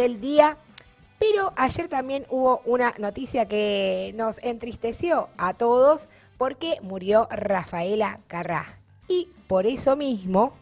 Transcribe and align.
del 0.00 0.20
día. 0.20 0.58
Pero 1.18 1.52
ayer 1.56 1.88
también 1.88 2.26
hubo 2.30 2.62
una 2.64 2.94
noticia 2.98 3.46
que 3.46 4.12
nos 4.16 4.38
entristeció 4.42 5.28
a 5.36 5.54
todos 5.54 6.08
porque 6.36 6.78
murió 6.80 7.26
Rafaela 7.30 8.20
Carrá. 8.28 8.78
Y 9.08 9.28
por 9.48 9.66
eso 9.66 9.96
mismo 9.96 10.52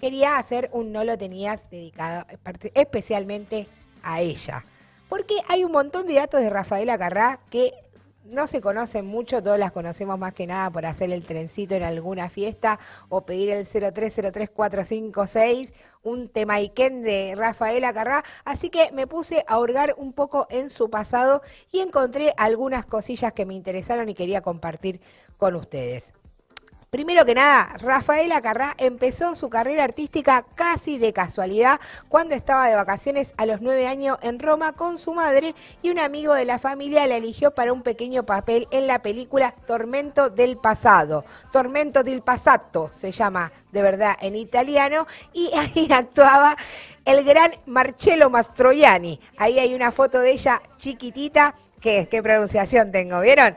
quería 0.00 0.38
hacer 0.38 0.68
un 0.72 0.92
No 0.92 1.04
lo 1.04 1.16
tenías 1.16 1.68
dedicado 1.70 2.26
especialmente 2.74 3.68
a 4.02 4.20
ella. 4.20 4.64
Porque 5.08 5.36
hay 5.48 5.64
un 5.64 5.72
montón 5.72 6.06
de 6.06 6.14
datos 6.14 6.40
de 6.40 6.50
Rafaela 6.50 6.98
Carrá 6.98 7.40
que 7.50 7.72
no 8.24 8.46
se 8.46 8.60
conocen 8.60 9.06
mucho, 9.06 9.42
todos 9.42 9.58
las 9.58 9.72
conocemos 9.72 10.16
más 10.18 10.34
que 10.34 10.46
nada 10.46 10.70
por 10.70 10.84
hacer 10.86 11.10
el 11.10 11.24
trencito 11.24 11.74
en 11.74 11.82
alguna 11.82 12.30
fiesta 12.30 12.78
o 13.08 13.26
pedir 13.26 13.50
el 13.50 13.66
0303456, 13.66 15.72
un 16.02 16.28
temaiken 16.28 17.02
de 17.02 17.34
Rafaela 17.36 17.92
Carrá. 17.92 18.24
Así 18.44 18.70
que 18.70 18.92
me 18.92 19.06
puse 19.06 19.44
a 19.48 19.58
hurgar 19.58 19.94
un 19.98 20.12
poco 20.12 20.46
en 20.50 20.70
su 20.70 20.90
pasado 20.90 21.42
y 21.72 21.80
encontré 21.80 22.34
algunas 22.36 22.86
cosillas 22.86 23.32
que 23.32 23.46
me 23.46 23.54
interesaron 23.54 24.08
y 24.08 24.14
quería 24.14 24.42
compartir 24.42 25.00
con 25.36 25.56
ustedes. 25.56 26.12
Primero 26.90 27.24
que 27.24 27.36
nada, 27.36 27.72
Rafaela 27.82 28.40
Carrá 28.40 28.74
empezó 28.76 29.36
su 29.36 29.48
carrera 29.48 29.84
artística 29.84 30.44
casi 30.56 30.98
de 30.98 31.12
casualidad 31.12 31.78
cuando 32.08 32.34
estaba 32.34 32.66
de 32.66 32.74
vacaciones 32.74 33.32
a 33.36 33.46
los 33.46 33.60
nueve 33.60 33.86
años 33.86 34.18
en 34.22 34.40
Roma 34.40 34.72
con 34.72 34.98
su 34.98 35.14
madre 35.14 35.54
y 35.82 35.90
un 35.90 36.00
amigo 36.00 36.34
de 36.34 36.44
la 36.44 36.58
familia 36.58 37.06
la 37.06 37.14
eligió 37.14 37.52
para 37.52 37.72
un 37.72 37.84
pequeño 37.84 38.26
papel 38.26 38.66
en 38.72 38.88
la 38.88 39.02
película 39.02 39.54
Tormento 39.68 40.30
del 40.30 40.56
Pasado. 40.56 41.24
Tormento 41.52 42.02
del 42.02 42.22
Passato 42.22 42.90
se 42.92 43.12
llama 43.12 43.52
de 43.70 43.82
verdad 43.82 44.16
en 44.20 44.34
italiano 44.34 45.06
y 45.32 45.52
ahí 45.56 45.86
actuaba 45.92 46.56
el 47.04 47.22
gran 47.22 47.52
Marcello 47.66 48.30
Mastroianni. 48.30 49.20
Ahí 49.38 49.60
hay 49.60 49.76
una 49.76 49.92
foto 49.92 50.18
de 50.18 50.32
ella 50.32 50.60
chiquitita, 50.76 51.54
que 51.80 52.08
qué 52.10 52.20
pronunciación 52.20 52.90
tengo, 52.90 53.20
¿vieron? 53.20 53.56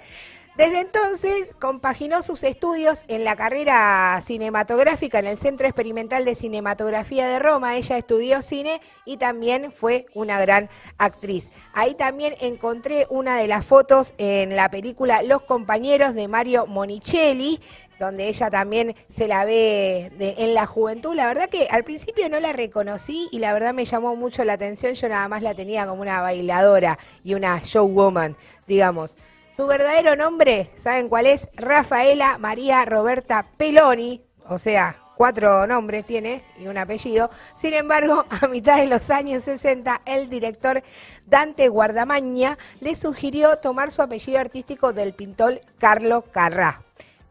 Desde 0.56 0.82
entonces 0.82 1.48
compaginó 1.60 2.22
sus 2.22 2.44
estudios 2.44 3.06
en 3.08 3.24
la 3.24 3.36
carrera 3.36 4.22
cinematográfica 4.24 5.18
en 5.18 5.26
el 5.26 5.40
Centro 5.40 5.66
Experimental 5.66 6.26
de 6.26 6.36
Cinematografía 6.36 7.28
de 7.28 7.40
Roma. 7.40 7.76
Ella 7.76 7.98
estudió 7.98 8.44
cine 8.44 8.80
y 9.04 9.18
también 9.18 9.72
fue 9.72 10.06
una 10.14 10.40
gran 10.40 10.70
actriz. 11.00 11.52
Ahí 11.74 11.96
también 11.96 12.36
encontré 12.40 13.08
una 13.10 13.36
de 13.38 13.48
las 13.48 13.66
fotos 13.66 14.14
en 14.20 14.56
la 14.56 14.70
película 14.70 15.24
Los 15.24 15.42
compañeros 15.42 16.14
de 16.14 16.28
Mario 16.28 16.68
Monicelli, 16.68 17.60
donde 18.00 18.28
ella 18.28 18.52
también 18.52 18.96
se 19.10 19.28
la 19.28 19.46
ve 19.46 20.12
en 20.20 20.54
la 20.54 20.68
juventud. 20.68 21.16
La 21.16 21.26
verdad 21.26 21.50
que 21.50 21.68
al 21.72 21.84
principio 21.84 22.30
no 22.30 22.40
la 22.40 22.54
reconocí 22.54 23.28
y 23.32 23.40
la 23.40 23.54
verdad 23.54 23.74
me 23.74 23.86
llamó 23.86 24.16
mucho 24.16 24.44
la 24.44 24.54
atención. 24.54 24.94
Yo 24.94 25.10
nada 25.10 25.28
más 25.28 25.42
la 25.42 25.56
tenía 25.56 25.88
como 25.88 26.04
una 26.04 26.22
bailadora 26.22 27.00
y 27.24 27.34
una 27.34 27.60
showwoman, 27.64 28.38
digamos. 28.68 29.18
Su 29.56 29.68
verdadero 29.68 30.16
nombre, 30.16 30.72
¿saben 30.82 31.10
cuál 31.10 31.28
es? 31.28 31.48
Rafaela 31.54 32.40
María 32.40 32.86
Roberta 32.86 33.46
Peloni, 33.56 34.26
o 34.50 34.58
sea, 34.58 34.98
cuatro 35.16 35.68
nombres 35.68 36.08
tiene 36.08 36.44
y 36.58 36.66
un 36.66 36.80
apellido. 36.80 37.30
Sin 37.56 37.76
embargo, 37.76 38.26
a 38.42 38.48
mitad 38.48 38.78
de 38.78 38.88
los 38.88 39.12
años 39.12 39.44
60, 39.44 40.02
el 40.06 40.28
director 40.28 40.82
Dante 41.28 41.70
Guardamaña 41.70 42.58
le 42.80 42.96
sugirió 42.96 43.58
tomar 43.58 43.92
su 43.92 44.02
apellido 44.02 44.40
artístico 44.40 44.92
del 44.92 45.14
pintor 45.14 45.62
Carlo 45.78 46.24
Carrá. 46.32 46.82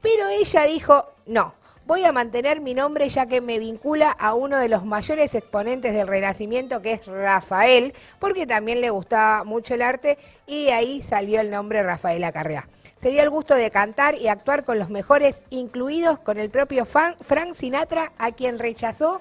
Pero 0.01 0.29
ella 0.29 0.63
dijo, 0.63 1.09
no, 1.27 1.57
Voy 1.85 2.05
a 2.05 2.13
mantener 2.13 2.61
mi 2.61 2.75
nombre 2.75 3.09
ya 3.09 3.27
que 3.27 3.41
me 3.41 3.59
vincula 3.59 4.13
a 4.13 4.35
uno 4.35 4.59
de 4.59 4.69
los 4.69 4.85
mayores 4.85 5.35
exponentes 5.35 5.93
del 5.93 6.07
Renacimiento, 6.07 6.81
que 6.81 6.93
es 6.93 7.07
Rafael, 7.07 7.93
porque 8.21 8.47
también 8.47 8.81
le 8.81 8.91
gustaba 8.91 9.43
mucho 9.43 9.75
el 9.75 9.83
arte 9.83 10.17
y 10.47 10.69
ahí 10.69 11.03
salió 11.03 11.41
el 11.41 11.51
nombre 11.51 11.83
Rafaela 11.83 12.31
Carrea. 12.31 12.69
Se 13.01 13.11
dio 13.11 13.21
el 13.21 13.31
gusto 13.31 13.55
de 13.55 13.73
cantar 13.73 14.15
y 14.15 14.29
actuar 14.29 14.65
con 14.65 14.79
los 14.79 14.91
mejores, 14.91 15.43
incluidos 15.51 16.21
con 16.21 16.39
el 16.39 16.51
propio 16.51 16.85
Frank 16.85 17.55
Sinatra, 17.57 18.13
a 18.17 18.31
quien 18.31 18.61
rechazó 18.61 19.21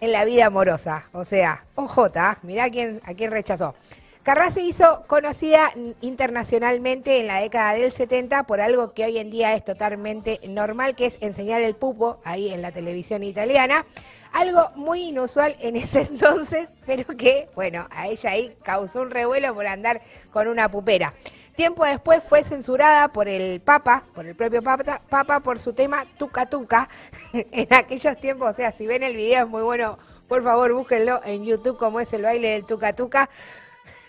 en 0.00 0.10
la 0.10 0.24
vida 0.24 0.46
amorosa. 0.46 1.04
O 1.12 1.26
sea, 1.26 1.66
OJ, 1.74 1.98
mirá 2.42 2.70
quién, 2.70 3.02
a 3.04 3.12
quién 3.12 3.30
rechazó. 3.30 3.74
Carrá 4.24 4.50
se 4.50 4.62
hizo 4.62 5.04
conocida 5.06 5.70
internacionalmente 6.00 7.20
en 7.20 7.26
la 7.26 7.42
década 7.42 7.74
del 7.74 7.92
70 7.92 8.44
por 8.44 8.62
algo 8.62 8.94
que 8.94 9.04
hoy 9.04 9.18
en 9.18 9.30
día 9.30 9.52
es 9.52 9.62
totalmente 9.62 10.40
normal, 10.48 10.96
que 10.96 11.04
es 11.04 11.18
enseñar 11.20 11.60
el 11.60 11.74
pupo 11.74 12.20
ahí 12.24 12.50
en 12.50 12.62
la 12.62 12.72
televisión 12.72 13.22
italiana. 13.22 13.84
Algo 14.32 14.70
muy 14.76 15.08
inusual 15.08 15.54
en 15.60 15.76
ese 15.76 16.00
entonces, 16.00 16.68
pero 16.86 17.04
que, 17.14 17.50
bueno, 17.54 17.86
a 17.90 18.08
ella 18.08 18.30
ahí 18.30 18.56
causó 18.62 19.02
un 19.02 19.10
revuelo 19.10 19.54
por 19.54 19.66
andar 19.66 20.00
con 20.32 20.48
una 20.48 20.70
pupera. 20.70 21.12
Tiempo 21.54 21.84
después 21.84 22.22
fue 22.26 22.44
censurada 22.44 23.08
por 23.08 23.28
el 23.28 23.60
Papa, 23.60 24.04
por 24.14 24.24
el 24.24 24.34
propio 24.34 24.62
Papa, 24.62 25.02
Papa 25.06 25.40
por 25.40 25.58
su 25.58 25.74
tema 25.74 26.06
Tuca 26.16 26.46
Tuca. 26.46 26.88
en 27.34 27.74
aquellos 27.74 28.18
tiempos, 28.18 28.52
o 28.52 28.54
sea, 28.54 28.72
si 28.72 28.86
ven 28.86 29.02
el 29.02 29.16
video 29.16 29.44
es 29.44 29.50
muy 29.50 29.62
bueno, 29.62 29.98
por 30.28 30.42
favor 30.42 30.72
búsquenlo 30.72 31.20
en 31.26 31.44
YouTube 31.44 31.76
como 31.76 32.00
es 32.00 32.10
el 32.14 32.22
baile 32.22 32.52
del 32.52 32.64
Tuca 32.64 32.94
Tuca 32.94 33.28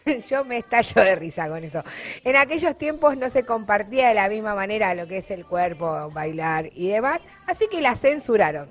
yo 0.30 0.46
me 0.46 0.58
estallo 0.58 1.04
de 1.04 1.16
risa 1.16 1.48
con 1.50 1.64
eso. 1.64 1.84
En 2.24 2.36
aquellos 2.36 2.78
tiempos 2.78 3.18
no 3.18 3.30
se 3.30 3.44
compartía 3.44 4.10
de 4.10 4.14
la 4.14 4.30
misma 4.30 4.56
manera 4.56 4.94
lo 4.94 5.08
que 5.08 5.18
es 5.18 5.32
el 5.32 5.46
cuerpo, 5.46 6.10
bailar 6.12 6.70
y 6.74 6.90
demás, 6.90 7.20
así 7.48 7.68
que 7.70 7.82
la 7.82 7.96
censuraron. 7.96 8.70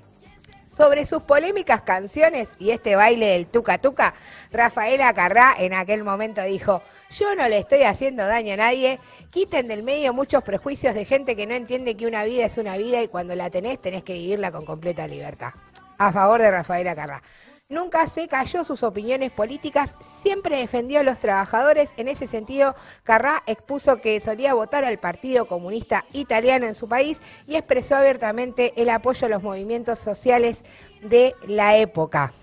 Sobre 0.77 1.05
sus 1.05 1.23
polémicas 1.23 1.81
canciones 1.83 2.49
y 2.59 2.71
este 2.71 2.97
baile 2.97 3.27
del 3.27 3.47
tuca 3.47 3.77
tuca, 3.77 4.13
Rafaela 4.51 5.13
Carrá 5.13 5.55
en 5.57 5.73
aquel 5.73 6.03
momento 6.03 6.43
dijo, 6.43 6.83
yo 7.11 7.33
no 7.35 7.47
le 7.47 7.59
estoy 7.59 7.83
haciendo 7.83 8.27
daño 8.27 8.55
a 8.55 8.57
nadie, 8.57 8.99
quiten 9.31 9.69
del 9.69 9.83
medio 9.83 10.13
muchos 10.13 10.43
prejuicios 10.43 10.93
de 10.93 11.05
gente 11.05 11.37
que 11.37 11.47
no 11.47 11.53
entiende 11.53 11.95
que 11.95 12.07
una 12.07 12.25
vida 12.25 12.45
es 12.45 12.57
una 12.57 12.75
vida 12.75 13.01
y 13.01 13.07
cuando 13.07 13.35
la 13.35 13.49
tenés 13.49 13.81
tenés 13.81 14.03
que 14.03 14.15
vivirla 14.15 14.51
con 14.51 14.65
completa 14.65 15.07
libertad. 15.07 15.53
A 15.97 16.11
favor 16.11 16.41
de 16.41 16.51
Rafaela 16.51 16.93
Carrá. 16.93 17.23
Nunca 17.67 18.07
se 18.07 18.27
cayó 18.27 18.63
sus 18.63 18.83
opiniones 18.83 19.31
políticas, 19.31 19.97
siempre 20.21 20.59
defendió 20.59 20.99
a 20.99 21.03
los 21.03 21.17
trabajadores. 21.17 21.95
En 21.97 22.07
ese 22.07 22.27
sentido, 22.27 22.75
Carrá 23.01 23.41
expuso 23.47 24.01
que 24.01 24.21
solía 24.21 24.53
votar 24.53 24.85
al 24.85 24.99
Partido 24.99 25.47
Comunista 25.47 26.05
Italiano 26.13 26.67
en 26.67 26.75
su 26.75 26.87
país 26.87 27.21
y 27.47 27.55
expresó 27.55 27.95
abiertamente 27.95 28.79
el 28.79 28.91
apoyo 28.91 29.25
a 29.25 29.31
los 29.31 29.41
movimientos 29.41 29.97
sociales 29.97 30.63
de 31.01 31.33
la 31.47 31.75
época. 31.75 32.33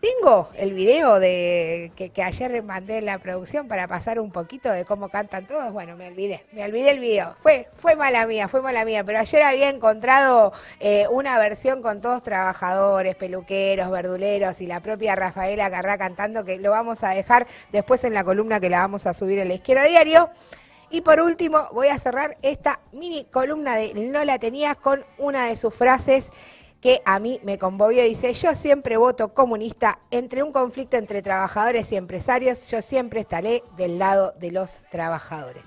Tengo 0.00 0.48
el 0.54 0.74
video 0.74 1.18
de 1.18 1.90
que, 1.96 2.22
ayer 2.22 2.62
mandé 2.62 2.98
en 2.98 3.06
la 3.06 3.18
producción 3.18 3.66
para 3.66 3.88
pasar 3.88 4.20
un 4.20 4.30
poquito 4.30 4.70
de 4.70 4.84
cómo 4.84 5.08
cantan 5.08 5.48
todos. 5.48 5.72
Bueno, 5.72 5.96
me 5.96 6.06
olvidé, 6.06 6.46
me 6.52 6.64
olvidé 6.64 6.92
el 6.92 7.00
video. 7.00 7.34
Fue, 7.42 7.68
fue 7.74 7.96
mala 7.96 8.24
mía, 8.24 8.46
fue 8.46 8.62
mala 8.62 8.84
mía. 8.84 9.02
Pero 9.02 9.18
ayer 9.18 9.42
había 9.42 9.68
encontrado 9.70 10.52
eh, 10.78 11.06
una 11.10 11.36
versión 11.40 11.82
con 11.82 12.00
todos 12.00 12.22
trabajadores, 12.22 13.16
peluqueros, 13.16 13.90
verduleros 13.90 14.60
y 14.60 14.68
la 14.68 14.80
propia 14.80 15.16
Rafaela 15.16 15.68
Carrá 15.68 15.98
cantando 15.98 16.44
que 16.44 16.58
lo 16.58 16.70
vamos 16.70 17.02
a 17.02 17.10
dejar 17.10 17.48
después 17.72 18.04
en 18.04 18.14
la 18.14 18.22
columna 18.22 18.60
que 18.60 18.70
la 18.70 18.78
vamos 18.78 19.04
a 19.06 19.14
subir 19.14 19.40
en 19.40 19.48
la 19.48 19.54
izquierda 19.54 19.82
diario. 19.82 20.30
Y 20.90 21.00
por 21.00 21.20
último, 21.20 21.68
voy 21.72 21.88
a 21.88 21.98
cerrar 21.98 22.38
esta 22.42 22.80
mini 22.92 23.24
columna 23.24 23.74
de 23.74 23.94
No 23.94 24.24
la 24.24 24.38
tenías 24.38 24.76
con 24.76 25.04
una 25.18 25.46
de 25.46 25.56
sus 25.56 25.74
frases 25.74 26.30
que 26.80 27.02
a 27.04 27.18
mí 27.18 27.40
me 27.42 27.58
conmovió. 27.58 28.02
Dice, 28.02 28.32
yo 28.34 28.54
siempre 28.54 28.96
voto 28.96 29.34
comunista. 29.34 29.98
Entre 30.10 30.42
un 30.42 30.52
conflicto 30.52 30.96
entre 30.96 31.22
trabajadores 31.22 31.90
y 31.92 31.96
empresarios, 31.96 32.68
yo 32.68 32.82
siempre 32.82 33.20
estaré 33.20 33.64
del 33.76 33.98
lado 33.98 34.34
de 34.38 34.52
los 34.52 34.80
trabajadores. 34.90 35.64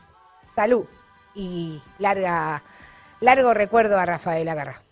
Salud 0.56 0.86
y 1.34 1.82
larga, 1.98 2.64
largo 3.20 3.54
recuerdo 3.54 3.98
a 3.98 4.06
Rafael 4.06 4.48
Agarra. 4.50 4.84